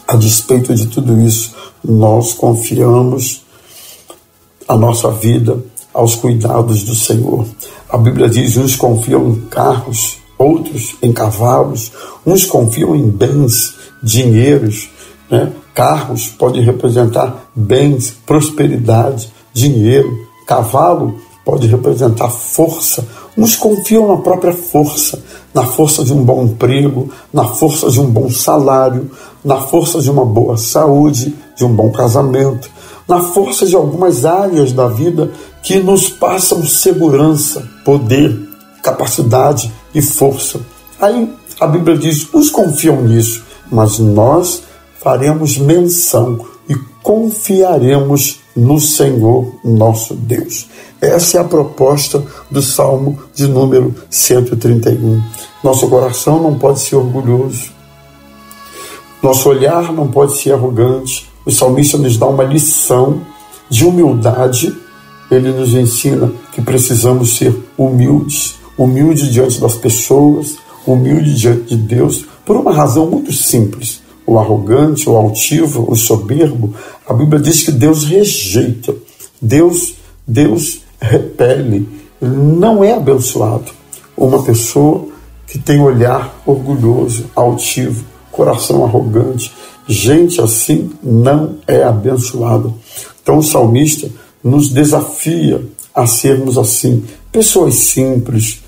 a 0.07 0.17
despeito 0.17 0.75
de 0.75 0.87
tudo 0.87 1.19
isso, 1.23 1.55
nós 1.83 2.35
confiamos 2.35 3.43
a 4.69 4.77
nossa 4.77 5.11
vida 5.11 5.63
aos 5.93 6.17
cuidados 6.17 6.83
do 6.83 6.95
Senhor. 6.95 7.47
A 7.89 7.97
Bíblia 7.97 8.29
diz: 8.29 8.57
uns 8.57 8.77
confiam 8.77 9.29
em 9.29 9.41
carros, 9.43 10.19
outros 10.37 10.97
em 11.01 11.13
cavalos, 11.13 11.93
uns 12.27 12.45
confiam 12.45 12.97
em 12.97 13.09
bens, 13.09 13.75
dinheiros, 14.03 14.89
né? 15.31 15.53
Carros 15.75 16.29
pode 16.29 16.61
representar 16.61 17.49
bens, 17.55 18.15
prosperidade, 18.25 19.31
dinheiro, 19.53 20.27
cavalo 20.47 21.17
pode 21.45 21.67
representar 21.67 22.31
força. 22.31 23.07
Uns 23.37 23.57
confiam 23.57 24.09
na 24.09 24.17
própria 24.17 24.53
força, 24.53 25.23
na 25.53 25.65
força 25.65 26.05
de 26.05 26.13
um 26.13 26.23
bom 26.25 26.45
emprego, 26.45 27.11
na 27.33 27.45
força 27.45 27.91
de 27.91 28.01
um 28.01 28.07
bom 28.07 28.31
salário, 28.31 29.11
na 29.45 29.61
força 29.61 30.01
de 30.01 30.11
uma 30.11 30.25
boa 30.25 30.57
saúde, 30.57 31.35
de 31.57 31.65
um 31.65 31.75
bom 31.75 31.91
casamento, 31.91 32.71
na 33.07 33.21
força 33.21 33.67
de 33.67 33.75
algumas 33.77 34.25
áreas 34.25 34.73
da 34.73 34.89
vida 34.89 35.31
que 35.63 35.79
nos 35.81 36.09
passam 36.09 36.65
segurança, 36.65 37.69
poder, 37.85 38.49
capacidade 38.83 39.71
e 39.95 40.01
força. 40.01 40.61
Aí 41.01 41.31
a 41.61 41.67
Bíblia 41.67 41.99
diz: 41.99 42.27
uns 42.33 42.51
confiam 42.51 43.03
nisso, 43.03 43.43
mas 43.71 43.99
nós 43.99 44.63
faremos 45.05 45.59
menção 45.59 46.47
e 46.67 46.75
confiaremos 47.03 48.41
no 48.57 48.81
Senhor 48.81 49.55
nosso 49.63 50.15
Deus. 50.15 50.67
Essa 50.99 51.37
é 51.37 51.41
a 51.43 51.45
proposta 51.45 52.25
do 52.51 52.63
Salmo 52.63 53.19
de 53.35 53.47
número 53.47 53.95
131. 54.09 55.23
Nosso 55.63 55.89
coração 55.91 56.43
não 56.43 56.59
pode 56.59 56.81
ser 56.81 56.97
orgulhoso, 56.97 57.71
nosso 59.23 59.51
olhar 59.51 59.93
não 59.93 60.09
pode 60.09 60.39
ser 60.39 60.53
arrogante. 60.53 61.31
O 61.45 61.51
salmista 61.51 61.99
nos 61.99 62.17
dá 62.17 62.27
uma 62.27 62.45
lição 62.45 63.21
de 63.69 63.85
humildade. 63.85 64.75
Ele 65.31 65.51
nos 65.51 65.75
ensina 65.75 66.33
que 66.53 66.63
precisamos 66.63 67.37
ser 67.37 67.55
humildes, 67.77 68.55
humilde 68.79 69.31
diante 69.31 69.61
das 69.61 69.75
pessoas, 69.75 70.57
humilde 70.87 71.35
diante 71.35 71.75
de 71.75 71.77
Deus, 71.77 72.25
por 72.45 72.57
uma 72.57 72.73
razão 72.73 73.07
muito 73.07 73.33
simples. 73.33 74.04
O 74.27 74.39
arrogante, 74.39 75.09
o 75.09 75.17
altivo, 75.17 75.91
o 75.91 75.95
soberbo, 75.95 76.75
a 77.07 77.13
Bíblia 77.13 77.41
diz 77.41 77.63
que 77.63 77.73
Deus 77.73 78.05
rejeita, 78.05 78.95
Deus, 79.41 79.95
Deus 80.27 80.81
repele, 81.01 81.89
não 82.21 82.83
é 82.83 82.95
abençoado. 82.95 83.71
Uma 84.17 84.43
pessoa 84.43 85.09
que 85.47 85.59
tem 85.59 85.81
olhar 85.81 86.41
orgulhoso, 86.47 87.27
altivo, 87.37 88.05
coração 88.33 88.85
arrogante, 88.85 89.53
gente 89.87 90.41
assim 90.41 90.91
não 91.03 91.57
é 91.67 91.83
abençoada. 91.83 92.73
Então 93.23 93.39
o 93.39 93.43
salmista 93.43 94.09
nos 94.43 94.69
desafia 94.69 95.65
a 95.95 96.07
sermos 96.07 96.59
assim, 96.59 97.05
pessoas 97.31 97.75
simples, 97.77 98.63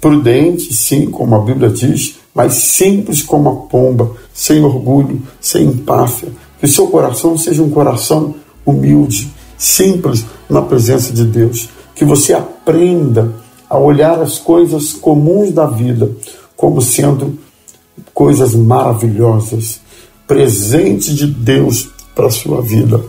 prudentes, 0.00 0.78
sim, 0.78 1.10
como 1.10 1.34
a 1.34 1.40
Bíblia 1.40 1.70
diz, 1.70 2.16
mas 2.38 2.54
simples 2.54 3.20
como 3.20 3.48
a 3.48 3.56
pomba, 3.68 4.12
sem 4.32 4.62
orgulho, 4.62 5.20
sem 5.40 5.64
empáfia. 5.64 6.28
Que 6.60 6.66
o 6.66 6.68
seu 6.68 6.86
coração 6.86 7.36
seja 7.36 7.64
um 7.64 7.68
coração 7.68 8.36
humilde, 8.64 9.34
simples 9.56 10.24
na 10.48 10.62
presença 10.62 11.12
de 11.12 11.24
Deus. 11.24 11.68
Que 11.96 12.04
você 12.04 12.32
aprenda 12.32 13.34
a 13.68 13.76
olhar 13.76 14.22
as 14.22 14.38
coisas 14.38 14.92
comuns 14.92 15.50
da 15.50 15.66
vida 15.66 16.12
como 16.56 16.80
sendo 16.80 17.36
coisas 18.14 18.54
maravilhosas, 18.54 19.80
presente 20.24 21.12
de 21.12 21.26
Deus 21.26 21.88
para 22.14 22.28
a 22.28 22.30
sua 22.30 22.62
vida. 22.62 23.02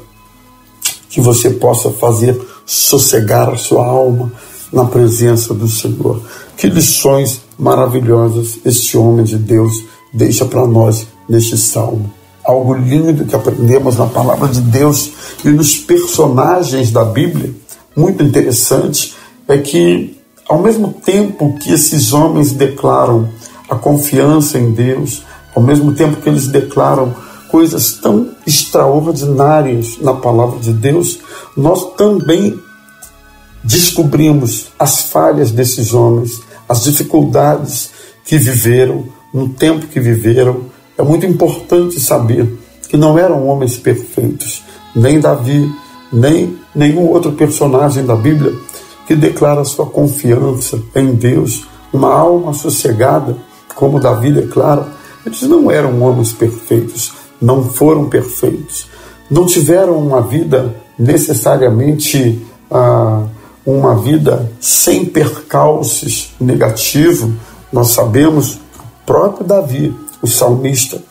Que 1.08 1.22
você 1.22 1.52
possa 1.52 1.92
fazer 1.92 2.36
sossegar 2.66 3.48
a 3.48 3.58
sua 3.58 3.86
alma 3.86 4.34
na 4.74 4.86
presença 4.86 5.54
do 5.54 5.68
Senhor. 5.68 6.20
Que 6.58 6.66
lições 6.66 7.48
maravilhosas 7.60 8.60
este 8.64 8.98
homem 8.98 9.26
de 9.26 9.38
Deus 9.38 9.84
deixa 10.14 10.46
para 10.46 10.66
nós 10.66 11.06
neste 11.28 11.58
salmo. 11.58 12.12
Algo 12.44 12.74
lindo 12.74 13.26
que 13.26 13.36
aprendemos 13.36 13.98
na 13.98 14.08
palavra 14.08 14.48
de 14.48 14.62
Deus 14.62 15.12
e 15.44 15.50
nos 15.50 15.76
personagens 15.78 16.90
da 16.90 17.04
Bíblia, 17.04 17.54
muito 17.96 18.24
interessante, 18.24 19.14
é 19.48 19.58
que 19.58 20.18
ao 20.48 20.60
mesmo 20.60 20.94
tempo 21.06 21.58
que 21.60 21.72
esses 21.72 22.14
homens 22.14 22.52
declaram 22.52 23.30
a 23.70 23.76
confiança 23.76 24.58
em 24.58 24.72
Deus, 24.72 25.22
ao 25.56 25.62
mesmo 25.62 25.94
tempo 25.94 26.18
que 26.22 26.30
eles 26.30 26.48
declaram 26.48 27.14
coisas 27.52 27.94
tão 27.94 28.32
extraordinárias 28.48 29.98
na 30.02 30.14
palavra 30.14 30.60
de 30.60 30.72
Deus, 30.72 31.20
nós 31.56 31.94
também 31.96 32.58
descobrimos 33.64 34.68
as 34.80 35.04
falhas 35.04 35.52
desses 35.52 35.94
homens, 35.94 36.42
as 36.70 36.84
dificuldades 36.84 37.90
que 38.24 38.38
viveram, 38.38 39.06
no 39.34 39.50
tempo 39.50 39.88
que 39.88 40.00
viveram. 40.00 40.66
É 40.96 41.02
muito 41.02 41.26
importante 41.26 42.00
saber 42.00 42.48
que 42.88 42.96
não 42.96 43.18
eram 43.18 43.48
homens 43.48 43.78
perfeitos, 43.78 44.64
nem 44.96 45.20
Davi, 45.20 45.68
nem 46.14 46.58
nenhum 46.76 47.08
outro 47.08 47.32
personagem 47.32 48.06
da 48.06 48.16
Bíblia 48.16 48.54
que 49.08 49.16
declara 49.16 49.66
sua 49.66 49.88
confiança 49.88 50.80
em 50.96 51.14
Deus, 51.16 51.66
uma 51.92 52.14
alma 52.14 52.54
sossegada, 52.54 53.36
como 53.76 54.00
Davi 54.00 54.32
declara. 54.32 54.88
Eles 55.26 55.42
não 55.42 55.72
eram 55.72 56.02
homens 56.02 56.32
perfeitos, 56.32 57.14
não 57.42 57.64
foram 57.64 58.06
perfeitos, 58.08 58.88
não 59.30 59.46
tiveram 59.46 59.98
uma 59.98 60.22
vida 60.22 60.76
necessariamente 60.98 62.46
ah, 62.70 63.24
uma 63.66 63.96
vida 63.96 64.52
sem 64.60 65.06
percalços 65.06 66.32
negativo, 66.40 67.34
nós 67.72 67.90
sabemos 67.90 68.56
o 68.56 69.06
próprio 69.06 69.46
Davi, 69.46 69.96
o 70.22 70.28
salmista, 70.28 71.02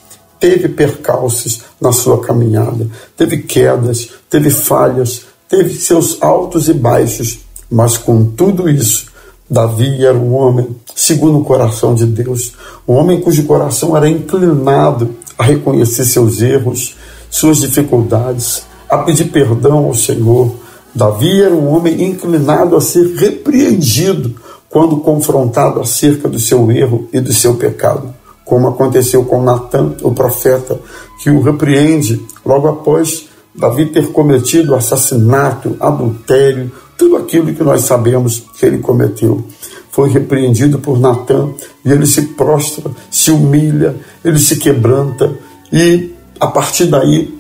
teve 0.41 0.69
percalços 0.69 1.63
na 1.81 1.93
sua 1.93 2.21
caminhada, 2.21 2.87
teve 3.17 3.39
quedas, 3.39 4.11
teve 4.31 4.51
falhas, 4.51 5.23
teve 5.49 5.75
seus 5.75 6.23
altos 6.23 6.69
e 6.69 6.75
baixos, 6.75 7.41
mas 7.71 7.97
com 7.97 8.25
tudo 8.25 8.69
isso, 8.69 9.07
Davi 9.51 10.05
era 10.05 10.17
um 10.17 10.35
homem 10.35 10.77
segundo 10.95 11.39
o 11.39 11.45
coração 11.45 11.95
de 11.95 12.05
Deus, 12.05 12.53
um 12.87 12.95
homem 12.95 13.21
cujo 13.21 13.45
coração 13.45 13.97
era 13.97 14.09
inclinado 14.09 15.15
a 15.39 15.45
reconhecer 15.45 16.05
seus 16.05 16.43
erros, 16.43 16.97
suas 17.31 17.59
dificuldades, 17.59 18.65
a 18.89 18.99
pedir 18.99 19.27
perdão 19.27 19.87
ao 19.87 19.95
Senhor. 19.95 20.55
Davi 20.99 21.41
era 21.41 21.55
um 21.55 21.73
homem 21.73 22.03
inclinado 22.03 22.75
a 22.75 22.81
ser 22.81 23.15
repreendido 23.15 24.35
quando 24.69 24.97
confrontado 24.97 25.81
acerca 25.81 26.29
do 26.29 26.41
seu 26.41 26.69
erro 26.73 27.09
e 27.13 27.21
do 27.21 27.33
seu 27.33 27.55
pecado, 27.55 28.13
como 28.45 28.67
aconteceu 28.67 29.25
com 29.25 29.41
Natan, 29.41 29.95
o 30.03 30.11
profeta, 30.11 30.77
que 31.23 31.31
o 31.31 31.41
repreende 31.41 32.21
logo 32.45 32.67
após 32.67 33.29
Davi 33.55 33.87
ter 33.87 34.09
cometido 34.09 34.75
assassinato, 34.75 35.77
adultério, 35.79 36.73
tudo 36.97 37.17
aquilo 37.17 37.55
que 37.55 37.63
nós 37.63 37.83
sabemos 37.83 38.43
que 38.59 38.67
ele 38.67 38.79
cometeu. 38.79 39.45
Foi 39.93 40.11
repreendido 40.11 40.81
por 40.81 40.99
Natan 40.99 41.51
e 41.85 41.93
ele 41.93 42.09
se 42.09 42.23
prostra, 42.23 42.91
se 43.09 43.31
humilha, 43.31 43.95
ele 44.25 44.41
se 44.41 44.57
quebranta 44.57 45.33
e 45.73 46.13
a 46.41 46.49
partir 46.49 46.87
daí 46.87 47.39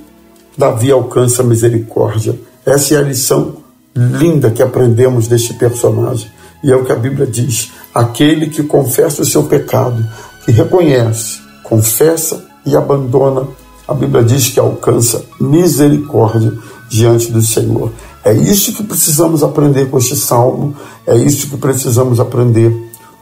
Davi 0.56 0.92
alcança 0.92 1.42
a 1.42 1.44
misericórdia. 1.44 2.46
Essa 2.68 2.96
é 2.96 2.98
a 2.98 3.02
lição 3.02 3.56
linda 3.96 4.50
que 4.50 4.62
aprendemos 4.62 5.26
deste 5.26 5.54
personagem. 5.54 6.30
E 6.62 6.70
é 6.70 6.76
o 6.76 6.84
que 6.84 6.92
a 6.92 6.96
Bíblia 6.96 7.26
diz: 7.26 7.70
aquele 7.94 8.50
que 8.50 8.62
confessa 8.62 9.22
o 9.22 9.24
seu 9.24 9.44
pecado, 9.44 10.06
que 10.44 10.52
reconhece, 10.52 11.40
confessa 11.62 12.44
e 12.66 12.76
abandona, 12.76 13.48
a 13.86 13.94
Bíblia 13.94 14.22
diz 14.22 14.50
que 14.50 14.60
alcança 14.60 15.24
misericórdia 15.40 16.52
diante 16.90 17.32
do 17.32 17.40
Senhor. 17.40 17.90
É 18.22 18.34
isso 18.34 18.74
que 18.74 18.82
precisamos 18.82 19.42
aprender 19.42 19.88
com 19.88 19.96
este 19.96 20.14
salmo, 20.14 20.76
é 21.06 21.16
isso 21.16 21.48
que 21.48 21.56
precisamos 21.56 22.20
aprender 22.20 22.70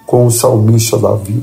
com 0.05 0.27
o 0.27 0.31
salmista 0.31 0.99
Davi. 0.99 1.41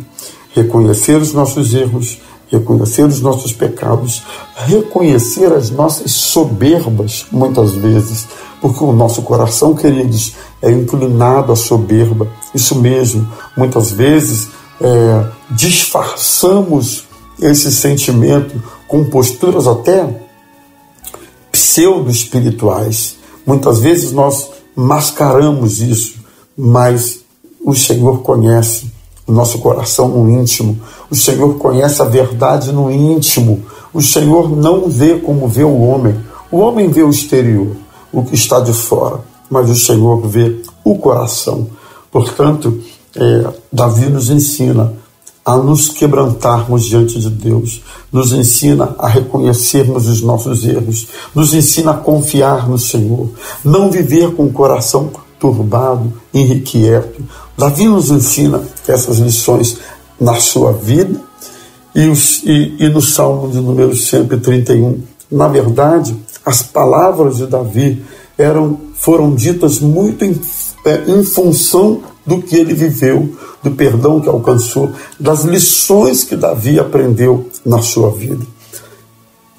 Reconhecer 0.54 1.22
os 1.22 1.32
nossos 1.32 1.74
erros, 1.74 2.20
reconhecer 2.58 3.04
os 3.04 3.20
nossos 3.20 3.52
pecados, 3.52 4.24
reconhecer 4.56 5.52
as 5.52 5.70
nossas 5.70 6.12
soberbas, 6.12 7.26
muitas 7.32 7.74
vezes, 7.74 8.28
porque 8.62 8.84
o 8.84 8.94
nosso 8.94 9.22
coração, 9.24 9.76
queridos, 9.76 10.34
é 10.62 10.72
inclinado 10.72 11.52
à 11.52 11.56
soberba. 11.56 12.28
Isso 12.54 12.76
mesmo, 12.76 13.28
muitas 13.58 13.92
vezes 13.92 14.50
é, 14.80 15.26
disfarçamos 15.52 17.06
esse 17.42 17.72
sentimento 17.72 18.62
com 18.88 19.04
posturas 19.06 19.68
até 19.68 20.08
pseudo-espirituais. 21.52 23.18
Muitas 23.46 23.80
vezes 23.80 24.12
nós 24.12 24.50
mascaramos 24.76 25.82
isso, 25.82 26.16
mas 26.58 27.20
o 27.66 27.74
Senhor 27.74 28.22
conhece 28.22 28.92
o 29.26 29.32
nosso 29.32 29.58
coração 29.60 30.08
no 30.10 30.30
íntimo, 30.30 30.80
o 31.14 31.16
Senhor 31.16 31.60
conhece 31.60 32.02
a 32.02 32.06
verdade 32.06 32.72
no 32.72 32.92
íntimo, 32.92 33.64
o 33.94 34.02
Senhor 34.02 34.50
não 34.50 34.90
vê 34.90 35.20
como 35.20 35.48
vê 35.48 35.64
o 35.64 35.80
homem. 35.80 36.16
O 36.52 36.58
homem 36.58 36.90
vê 36.90 37.04
o 37.04 37.10
exterior, 37.12 37.76
o 38.12 38.24
que 38.24 38.34
está 38.34 38.60
de 38.60 38.74
fora, 38.74 39.20
mas 39.48 39.70
o 39.70 39.76
Senhor 39.76 40.28
vê 40.28 40.60
o 40.84 40.98
coração. 40.98 41.68
Portanto, 42.12 42.80
é, 43.16 43.48
Davi 43.72 44.08
nos 44.08 44.32
ensina 44.32 44.92
a 45.46 45.56
nos 45.56 45.90
quebrantarmos 45.90 46.86
diante 46.86 47.20
de 47.20 47.30
Deus, 47.30 47.84
nos 48.12 48.34
ensina 48.34 48.96
a 48.98 49.08
reconhecermos 49.08 50.08
os 50.08 50.22
nossos 50.22 50.66
erros, 50.66 51.08
nos 51.36 51.54
ensina 51.54 51.92
a 51.92 51.98
confiar 51.98 52.68
no 52.68 52.80
Senhor, 52.80 53.30
não 53.64 53.92
viver 53.92 54.34
com 54.34 54.46
o 54.46 54.54
coração 54.54 55.12
turbado, 55.40 56.12
inquieto. 56.34 57.22
Davi 57.56 57.88
nos 57.88 58.10
ensina 58.10 58.64
essas 58.88 59.20
lições 59.20 59.78
na 60.24 60.36
sua 60.36 60.72
vida 60.72 61.20
e, 61.94 62.08
os, 62.08 62.42
e, 62.44 62.78
e 62.80 62.90
no 62.90 63.02
Salmo 63.02 63.52
de 63.52 63.60
número 63.60 63.96
131. 63.96 65.02
Na 65.30 65.48
verdade, 65.50 66.16
as 66.46 66.64
palavras 66.64 67.38
de 67.38 67.46
Davi 67.46 68.04
eram, 68.38 68.80
foram 68.96 69.36
ditas 69.36 69.80
muito 69.80 70.24
em, 70.24 70.40
é, 70.86 71.04
em 71.08 71.24
função 71.24 72.02
do 72.26 72.42
que 72.42 72.56
ele 72.56 72.74
viveu, 72.74 73.36
do 73.62 73.72
perdão 73.72 74.22
que 74.22 74.30
alcançou, 74.30 74.92
das 75.20 75.44
lições 75.44 76.24
que 76.24 76.38
Davi 76.38 76.80
aprendeu 76.80 77.50
na 77.66 77.82
sua 77.82 78.10
vida. 78.10 78.46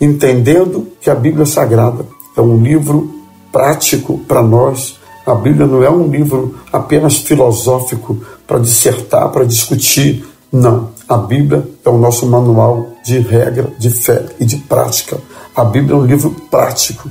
Entendendo 0.00 0.88
que 1.00 1.10
a 1.10 1.14
Bíblia 1.14 1.44
Sagrada 1.44 2.06
é 2.36 2.40
um 2.40 2.62
livro 2.62 3.14
prático 3.52 4.18
para 4.26 4.42
nós, 4.42 4.96
a 5.26 5.34
Bíblia 5.34 5.66
não 5.66 5.82
é 5.82 5.90
um 5.90 6.08
livro 6.08 6.54
apenas 6.72 7.16
filosófico 7.16 8.18
para 8.46 8.58
dissertar, 8.58 9.30
para 9.30 9.44
discutir. 9.44 10.24
Não. 10.54 10.90
A 11.08 11.16
Bíblia 11.16 11.68
é 11.84 11.90
o 11.90 11.98
nosso 11.98 12.26
manual 12.26 12.92
de 13.04 13.18
regra, 13.18 13.72
de 13.76 13.90
fé 13.90 14.24
e 14.38 14.44
de 14.44 14.56
prática. 14.58 15.18
A 15.52 15.64
Bíblia 15.64 15.96
é 15.96 15.98
um 15.98 16.06
livro 16.06 16.30
prático 16.48 17.10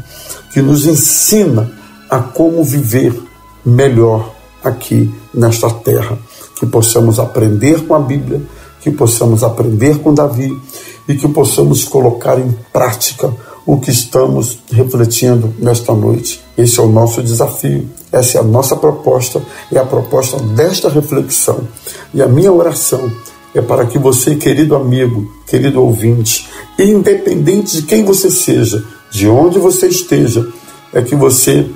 que 0.53 0.61
nos 0.61 0.85
ensina 0.85 1.69
a 2.09 2.19
como 2.19 2.63
viver 2.63 3.13
melhor 3.65 4.33
aqui 4.63 5.13
nesta 5.33 5.69
terra. 5.69 6.17
Que 6.57 6.65
possamos 6.65 7.19
aprender 7.19 7.85
com 7.85 7.93
a 7.93 7.99
Bíblia, 7.99 8.41
que 8.79 8.89
possamos 8.89 9.43
aprender 9.43 9.99
com 9.99 10.13
Davi 10.13 10.57
e 11.05 11.15
que 11.15 11.27
possamos 11.27 11.83
colocar 11.83 12.39
em 12.39 12.49
prática 12.71 13.29
o 13.65 13.77
que 13.77 13.91
estamos 13.91 14.59
refletindo 14.71 15.53
nesta 15.59 15.93
noite. 15.93 16.41
Esse 16.57 16.79
é 16.79 16.83
o 16.83 16.87
nosso 16.87 17.21
desafio, 17.21 17.89
essa 18.09 18.37
é 18.37 18.41
a 18.41 18.43
nossa 18.43 18.77
proposta, 18.77 19.41
é 19.69 19.77
a 19.77 19.85
proposta 19.85 20.37
desta 20.37 20.87
reflexão. 20.87 21.67
E 22.13 22.21
a 22.21 22.27
minha 22.27 22.51
oração 22.51 23.11
é 23.53 23.61
para 23.61 23.85
que 23.85 23.97
você, 23.97 24.35
querido 24.35 24.75
amigo, 24.75 25.31
querido 25.47 25.81
ouvinte, 25.81 26.47
independente 26.77 27.77
de 27.77 27.83
quem 27.83 28.03
você 28.03 28.31
seja, 28.31 28.83
de 29.11 29.27
onde 29.27 29.59
você 29.59 29.87
esteja, 29.87 30.47
é 30.91 31.01
que 31.01 31.15
você 31.15 31.67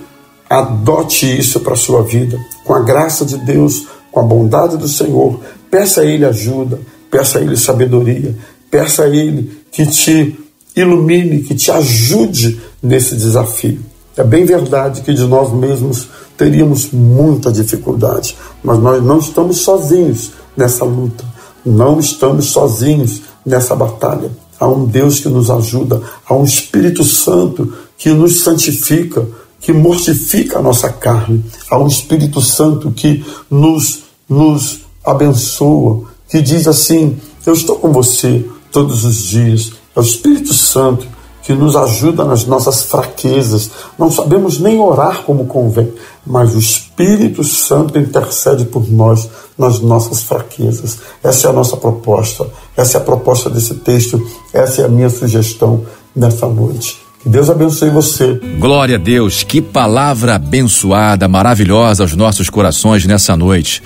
Adote 0.49 1.25
isso 1.37 1.59
para 1.59 1.73
a 1.73 1.77
sua 1.77 2.03
vida, 2.03 2.39
com 2.63 2.73
a 2.73 2.79
graça 2.79 3.25
de 3.25 3.37
Deus, 3.37 3.85
com 4.09 4.19
a 4.21 4.23
bondade 4.23 4.77
do 4.77 4.87
Senhor. 4.87 5.41
Peça 5.69 6.01
a 6.01 6.05
Ele 6.05 6.23
ajuda, 6.23 6.79
peça 7.11 7.39
a 7.39 7.41
Ele 7.41 7.57
sabedoria, 7.57 8.33
peça 8.71 9.03
a 9.03 9.09
Ele 9.09 9.51
que 9.69 9.85
te 9.85 10.39
ilumine, 10.73 11.43
que 11.43 11.53
te 11.53 11.69
ajude 11.69 12.61
nesse 12.81 13.15
desafio. 13.15 13.79
É 14.15 14.23
bem 14.23 14.45
verdade 14.45 15.01
que 15.01 15.13
de 15.13 15.25
nós 15.25 15.51
mesmos 15.51 16.07
teríamos 16.37 16.91
muita 16.91 17.51
dificuldade, 17.51 18.37
mas 18.63 18.79
nós 18.79 19.03
não 19.03 19.19
estamos 19.19 19.57
sozinhos 19.57 20.31
nessa 20.55 20.85
luta, 20.85 21.25
não 21.67 21.99
estamos 21.99 22.47
sozinhos 22.47 23.21
nessa 23.45 23.75
batalha. 23.75 24.31
Há 24.59 24.67
um 24.67 24.85
Deus 24.85 25.19
que 25.19 25.29
nos 25.29 25.51
ajuda, 25.51 26.01
há 26.27 26.33
um 26.33 26.43
Espírito 26.43 27.03
Santo 27.03 27.71
que 27.97 28.09
nos 28.09 28.41
santifica, 28.41 29.27
que 29.59 29.71
mortifica 29.71 30.59
a 30.59 30.61
nossa 30.61 30.89
carne, 30.89 31.43
há 31.69 31.77
um 31.77 31.87
Espírito 31.87 32.41
Santo 32.41 32.91
que 32.91 33.23
nos, 33.49 34.03
nos 34.27 34.79
abençoa, 35.05 36.03
que 36.29 36.41
diz 36.41 36.67
assim: 36.67 37.17
Eu 37.45 37.53
estou 37.53 37.77
com 37.77 37.91
você 37.91 38.45
todos 38.71 39.03
os 39.03 39.17
dias. 39.23 39.71
É 39.95 39.99
o 39.99 40.03
Espírito 40.03 40.53
Santo 40.53 41.07
que 41.47 41.53
nos 41.53 41.77
ajuda 41.77 42.25
nas 42.25 42.45
nossas 42.45 42.83
fraquezas. 42.83 43.71
Não 43.97 44.11
sabemos 44.11 44.59
nem 44.59 44.81
orar 44.81 45.23
como 45.23 45.45
convém, 45.45 45.93
mas 46.25 46.53
o 46.53 46.59
Espírito 46.59 47.41
Santo 47.41 47.97
intercede 47.97 48.65
por 48.65 48.91
nós 48.91 49.29
nas 49.57 49.79
nossas 49.79 50.23
fraquezas. 50.23 50.97
Essa 51.23 51.47
é 51.47 51.49
a 51.49 51.53
nossa 51.53 51.77
proposta, 51.77 52.45
essa 52.75 52.97
é 52.97 53.01
a 53.01 53.03
proposta 53.03 53.49
desse 53.49 53.75
texto, 53.75 54.21
essa 54.51 54.81
é 54.81 54.85
a 54.85 54.89
minha 54.89 55.09
sugestão 55.09 55.85
nessa 56.13 56.47
noite. 56.47 56.97
Que 57.23 57.29
Deus 57.29 57.49
abençoe 57.49 57.91
você. 57.91 58.41
Glória 58.59 58.97
a 58.97 58.99
Deus, 58.99 59.41
que 59.41 59.61
palavra 59.61 60.35
abençoada, 60.35 61.29
maravilhosa 61.29 62.03
aos 62.03 62.13
nossos 62.13 62.49
corações 62.49 63.05
nessa 63.05 63.37
noite. 63.37 63.81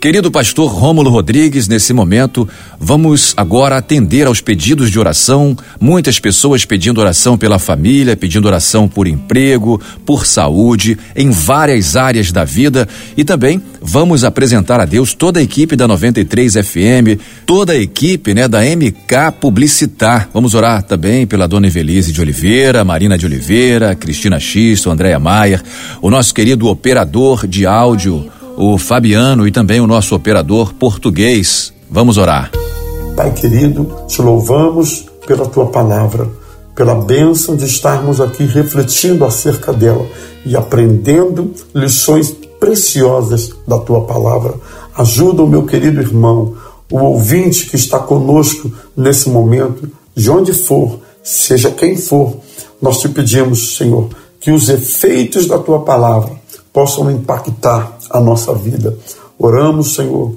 Querido 0.00 0.30
pastor 0.30 0.72
Rômulo 0.72 1.10
Rodrigues, 1.10 1.68
nesse 1.68 1.92
momento, 1.92 2.48
vamos 2.78 3.34
agora 3.36 3.76
atender 3.76 4.26
aos 4.26 4.40
pedidos 4.40 4.90
de 4.90 4.98
oração. 4.98 5.54
Muitas 5.78 6.18
pessoas 6.18 6.64
pedindo 6.64 7.02
oração 7.02 7.36
pela 7.36 7.58
família, 7.58 8.16
pedindo 8.16 8.48
oração 8.48 8.88
por 8.88 9.06
emprego, 9.06 9.78
por 10.06 10.24
saúde, 10.24 10.96
em 11.14 11.28
várias 11.28 11.96
áreas 11.96 12.32
da 12.32 12.46
vida. 12.46 12.88
E 13.14 13.24
também 13.24 13.60
vamos 13.82 14.24
apresentar 14.24 14.80
a 14.80 14.86
Deus 14.86 15.12
toda 15.12 15.38
a 15.38 15.42
equipe 15.42 15.76
da 15.76 15.86
93 15.86 16.54
FM, 16.54 17.20
toda 17.44 17.74
a 17.74 17.78
equipe, 17.78 18.32
né, 18.32 18.48
da 18.48 18.62
MK 18.62 19.32
Publicitar. 19.38 20.30
Vamos 20.32 20.54
orar 20.54 20.82
também 20.82 21.26
pela 21.26 21.46
dona 21.46 21.66
Evelise 21.66 22.10
de 22.10 22.22
Oliveira, 22.22 22.82
Marina 22.86 23.18
de 23.18 23.26
Oliveira, 23.26 23.94
Cristina 23.94 24.40
Xisto, 24.40 24.90
Andréa 24.90 25.18
Maier, 25.18 25.62
o 26.00 26.08
nosso 26.08 26.32
querido 26.32 26.68
operador 26.68 27.46
de 27.46 27.66
áudio 27.66 28.39
o 28.60 28.76
Fabiano 28.76 29.48
e 29.48 29.50
também 29.50 29.80
o 29.80 29.86
nosso 29.86 30.14
operador 30.14 30.74
português. 30.74 31.72
Vamos 31.90 32.18
orar. 32.18 32.50
Pai 33.16 33.32
querido, 33.32 33.90
te 34.06 34.20
louvamos 34.20 35.06
pela 35.26 35.46
tua 35.46 35.66
palavra, 35.66 36.28
pela 36.74 36.94
bênção 36.94 37.56
de 37.56 37.64
estarmos 37.64 38.20
aqui 38.20 38.44
refletindo 38.44 39.24
acerca 39.24 39.72
dela 39.72 40.06
e 40.44 40.54
aprendendo 40.54 41.54
lições 41.74 42.36
preciosas 42.60 43.50
da 43.66 43.78
tua 43.78 44.02
palavra. 44.02 44.52
Ajuda 44.94 45.42
o 45.42 45.48
meu 45.48 45.64
querido 45.64 45.98
irmão, 45.98 46.54
o 46.92 46.98
ouvinte 46.98 47.64
que 47.64 47.76
está 47.76 47.98
conosco 47.98 48.70
nesse 48.94 49.30
momento, 49.30 49.90
de 50.14 50.30
onde 50.30 50.52
for, 50.52 51.00
seja 51.22 51.70
quem 51.70 51.96
for, 51.96 52.36
nós 52.80 52.98
te 52.98 53.08
pedimos, 53.08 53.78
Senhor, 53.78 54.10
que 54.38 54.50
os 54.50 54.68
efeitos 54.68 55.46
da 55.46 55.58
tua 55.58 55.80
palavra 55.80 56.38
possam 56.72 57.10
impactar 57.10 57.99
a 58.10 58.20
nossa 58.20 58.52
vida. 58.52 58.96
Oramos, 59.38 59.94
Senhor, 59.94 60.34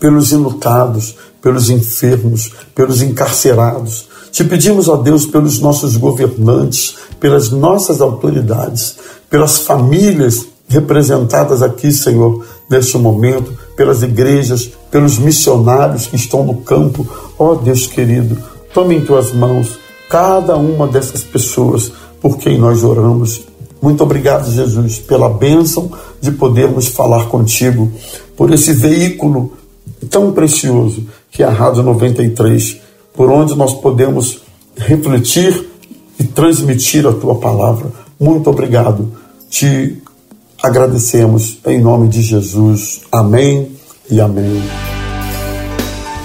pelos 0.00 0.32
enlutados, 0.32 1.14
pelos 1.40 1.70
enfermos, 1.70 2.52
pelos 2.74 3.02
encarcerados. 3.02 4.08
Te 4.32 4.44
pedimos, 4.44 4.88
ó 4.88 4.96
Deus, 4.96 5.26
pelos 5.26 5.60
nossos 5.60 5.96
governantes, 5.96 6.96
pelas 7.20 7.50
nossas 7.50 8.00
autoridades, 8.00 8.96
pelas 9.28 9.58
famílias 9.58 10.46
representadas 10.68 11.62
aqui, 11.62 11.92
Senhor, 11.92 12.44
neste 12.68 12.96
momento, 12.96 13.52
pelas 13.76 14.02
igrejas, 14.02 14.70
pelos 14.90 15.18
missionários 15.18 16.06
que 16.06 16.16
estão 16.16 16.44
no 16.44 16.62
campo. 16.62 17.06
Ó 17.38 17.54
Deus 17.54 17.86
querido, 17.86 18.38
tome 18.72 18.96
em 18.96 19.04
tuas 19.04 19.32
mãos 19.32 19.78
cada 20.08 20.56
uma 20.56 20.86
dessas 20.86 21.22
pessoas 21.22 21.92
por 22.20 22.38
quem 22.38 22.58
nós 22.58 22.84
oramos 22.84 23.51
muito 23.82 24.04
obrigado, 24.04 24.48
Jesus, 24.48 25.00
pela 25.00 25.28
bênção 25.28 25.90
de 26.20 26.30
podermos 26.30 26.86
falar 26.86 27.26
contigo, 27.26 27.90
por 28.36 28.52
esse 28.52 28.72
veículo 28.72 29.52
tão 30.08 30.30
precioso 30.30 31.04
que 31.32 31.42
é 31.42 31.46
a 31.46 31.50
Rádio 31.50 31.82
93, 31.82 32.76
por 33.12 33.28
onde 33.28 33.56
nós 33.56 33.74
podemos 33.74 34.40
refletir 34.76 35.68
e 36.18 36.24
transmitir 36.24 37.06
a 37.06 37.12
tua 37.12 37.34
palavra. 37.34 37.90
Muito 38.20 38.48
obrigado. 38.48 39.10
Te 39.50 39.98
agradecemos 40.62 41.58
em 41.66 41.80
nome 41.80 42.08
de 42.08 42.22
Jesus. 42.22 43.00
Amém 43.10 43.72
e 44.08 44.20
amém. 44.20 44.91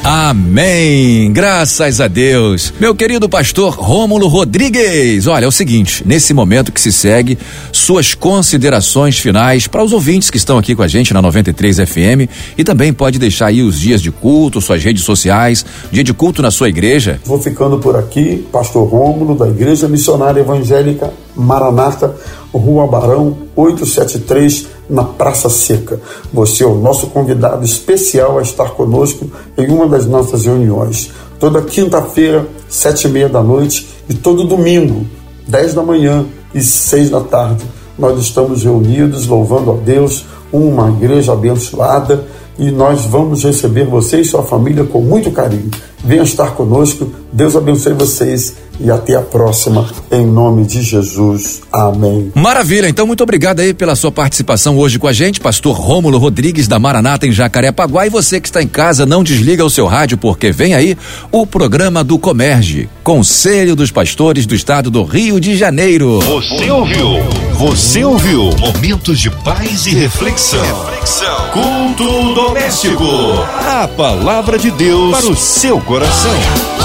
Amém. 0.10 1.34
Graças 1.34 2.00
a 2.00 2.08
Deus. 2.08 2.74
Meu 2.80 2.96
querido 2.96 3.28
pastor 3.28 3.74
Rômulo 3.74 4.30
Rodrigues. 4.30 5.28
Olha, 5.28 5.43
é 5.43 5.48
o 5.50 5.52
seguinte, 5.52 6.02
nesse 6.08 6.34
momento 6.34 6.72
que 6.72 6.80
se 6.80 6.93
segue, 6.93 7.38
suas 7.74 8.15
considerações 8.15 9.20
finais 9.20 9.67
para 9.67 9.84
os 9.84 9.91
ouvintes 9.91 10.32
que 10.32 10.38
estão 10.38 10.58
aqui 10.58 10.74
com 10.74 10.82
a 10.82 10.88
gente 10.88 11.13
na 11.13 11.22
93 11.22 11.80
FM 11.80 12.32
e 12.58 12.63
também 12.63 12.93
pode 12.93 13.20
deixar 13.20 13.48
aí 13.48 13.62
os 13.62 13.78
dias 13.78 14.02
de 14.02 14.10
culto, 14.10 14.62
suas 14.62 14.82
redes 14.82 15.04
sociais, 15.04 15.65
dia 15.91 16.06
de 16.06 16.13
culto 16.13 16.41
na 16.41 16.52
sua 16.52 16.70
igreja. 16.70 17.20
Vou 17.26 17.41
ficando 17.41 17.78
por 17.78 17.98
aqui, 17.98 18.48
pastor 18.50 18.88
Rômulo 18.88 19.36
da 19.36 19.50
Igreja 19.50 19.89
Missionária 19.89 20.39
Evangélica 20.39 21.12
Maranata, 21.36 22.15
Rua 22.54 22.88
Barão 22.88 23.38
873 23.58 24.77
na 24.89 25.04
Praça 25.04 25.50
Seca. 25.50 26.00
Você 26.34 26.63
é 26.63 26.67
o 26.67 26.76
nosso 26.76 27.08
convidado 27.08 27.63
especial 27.65 28.39
a 28.39 28.41
estar 28.41 28.71
conosco 28.71 29.30
em 29.58 29.67
uma 29.69 29.88
das 29.88 30.06
nossas 30.06 30.45
reuniões. 30.45 31.12
Toda 31.39 31.62
quinta-feira, 31.62 32.47
sete 32.67 33.08
e 33.08 33.12
meia 33.12 33.30
da 33.30 33.41
noite 33.41 33.88
e 34.10 34.13
todo 34.13 34.47
domingo, 34.47 35.06
dez 35.47 35.73
da 35.73 35.84
manhã 35.84 36.26
e 36.54 36.62
seis 36.62 37.10
da 37.10 37.21
tarde. 37.21 37.65
Nós 37.97 38.19
estamos 38.19 38.63
reunidos 38.63 39.28
louvando 39.28 39.71
a 39.71 39.76
Deus, 39.76 40.26
uma 40.52 40.89
igreja 40.89 41.34
abençoada 41.34 42.26
e 42.58 42.71
nós 42.71 43.06
vamos 43.06 43.43
receber 43.43 43.86
você 43.86 44.21
e 44.21 44.26
sua 44.26 44.43
família 44.43 44.84
com 44.84 45.02
muito 45.02 45.32
carinho. 45.32 45.69
Venha 46.04 46.23
estar 46.23 46.56
conosco, 46.56 47.10
Deus 47.32 47.56
abençoe 47.56 47.93
vocês 47.93 48.56
e 48.80 48.92
até 48.92 49.16
a 49.16 49.22
próxima, 49.22 49.88
em 50.12 50.26
nome 50.26 50.66
de 50.66 50.82
Jesus. 50.82 51.62
Amém. 51.72 52.32
Maravilha, 52.36 52.88
então 52.88 53.08
muito 53.08 53.24
obrigado 53.24 53.60
aí 53.60 53.74
pela 53.74 53.96
sua 53.96 54.12
participação 54.12 54.78
hoje 54.78 55.00
com 55.00 55.08
a 55.08 55.13
gente, 55.13 55.40
pastor 55.40 55.76
Rômulo 55.76 56.18
Rodrigues 56.18 56.68
da 56.68 56.80
Maranata 56.80 57.26
em 57.26 57.32
Jacarepaguá 57.32 58.06
e 58.06 58.10
você 58.10 58.40
que 58.40 58.48
está 58.48 58.62
em 58.62 58.68
casa, 58.68 59.06
não 59.06 59.24
desliga 59.24 59.66
o 59.66 59.70
seu 59.70 59.88
rádio 59.88 60.18
porque 60.18 60.52
vem 60.52 60.74
aí 60.74 60.98
o 61.32 61.46
programa 61.46 62.04
do 62.04 62.20
Comerge, 62.20 62.90
Conselho 63.04 63.76
dos 63.76 63.92
Pastores 63.92 64.46
do 64.46 64.56
Estado 64.56 64.92
do 64.92 65.04
Rio 65.04 65.40
de 65.40 65.56
Janeiro. 65.56 66.20
Você 66.22 66.70
ouviu? 66.70 67.08
Você 67.54 68.04
ouviu? 68.04 68.50
Momentos 68.60 69.20
de 69.20 69.30
paz 69.30 69.88
e 69.88 69.96
reflexão. 69.96 70.62
reflexão. 70.62 71.50
Culto 71.52 72.34
doméstico. 72.36 73.04
A 73.60 73.88
palavra 73.88 74.60
de 74.60 74.70
Deus 74.72 75.18
para 75.18 75.30
o 75.32 75.36
seu 75.36 75.80
coração. 75.82 76.77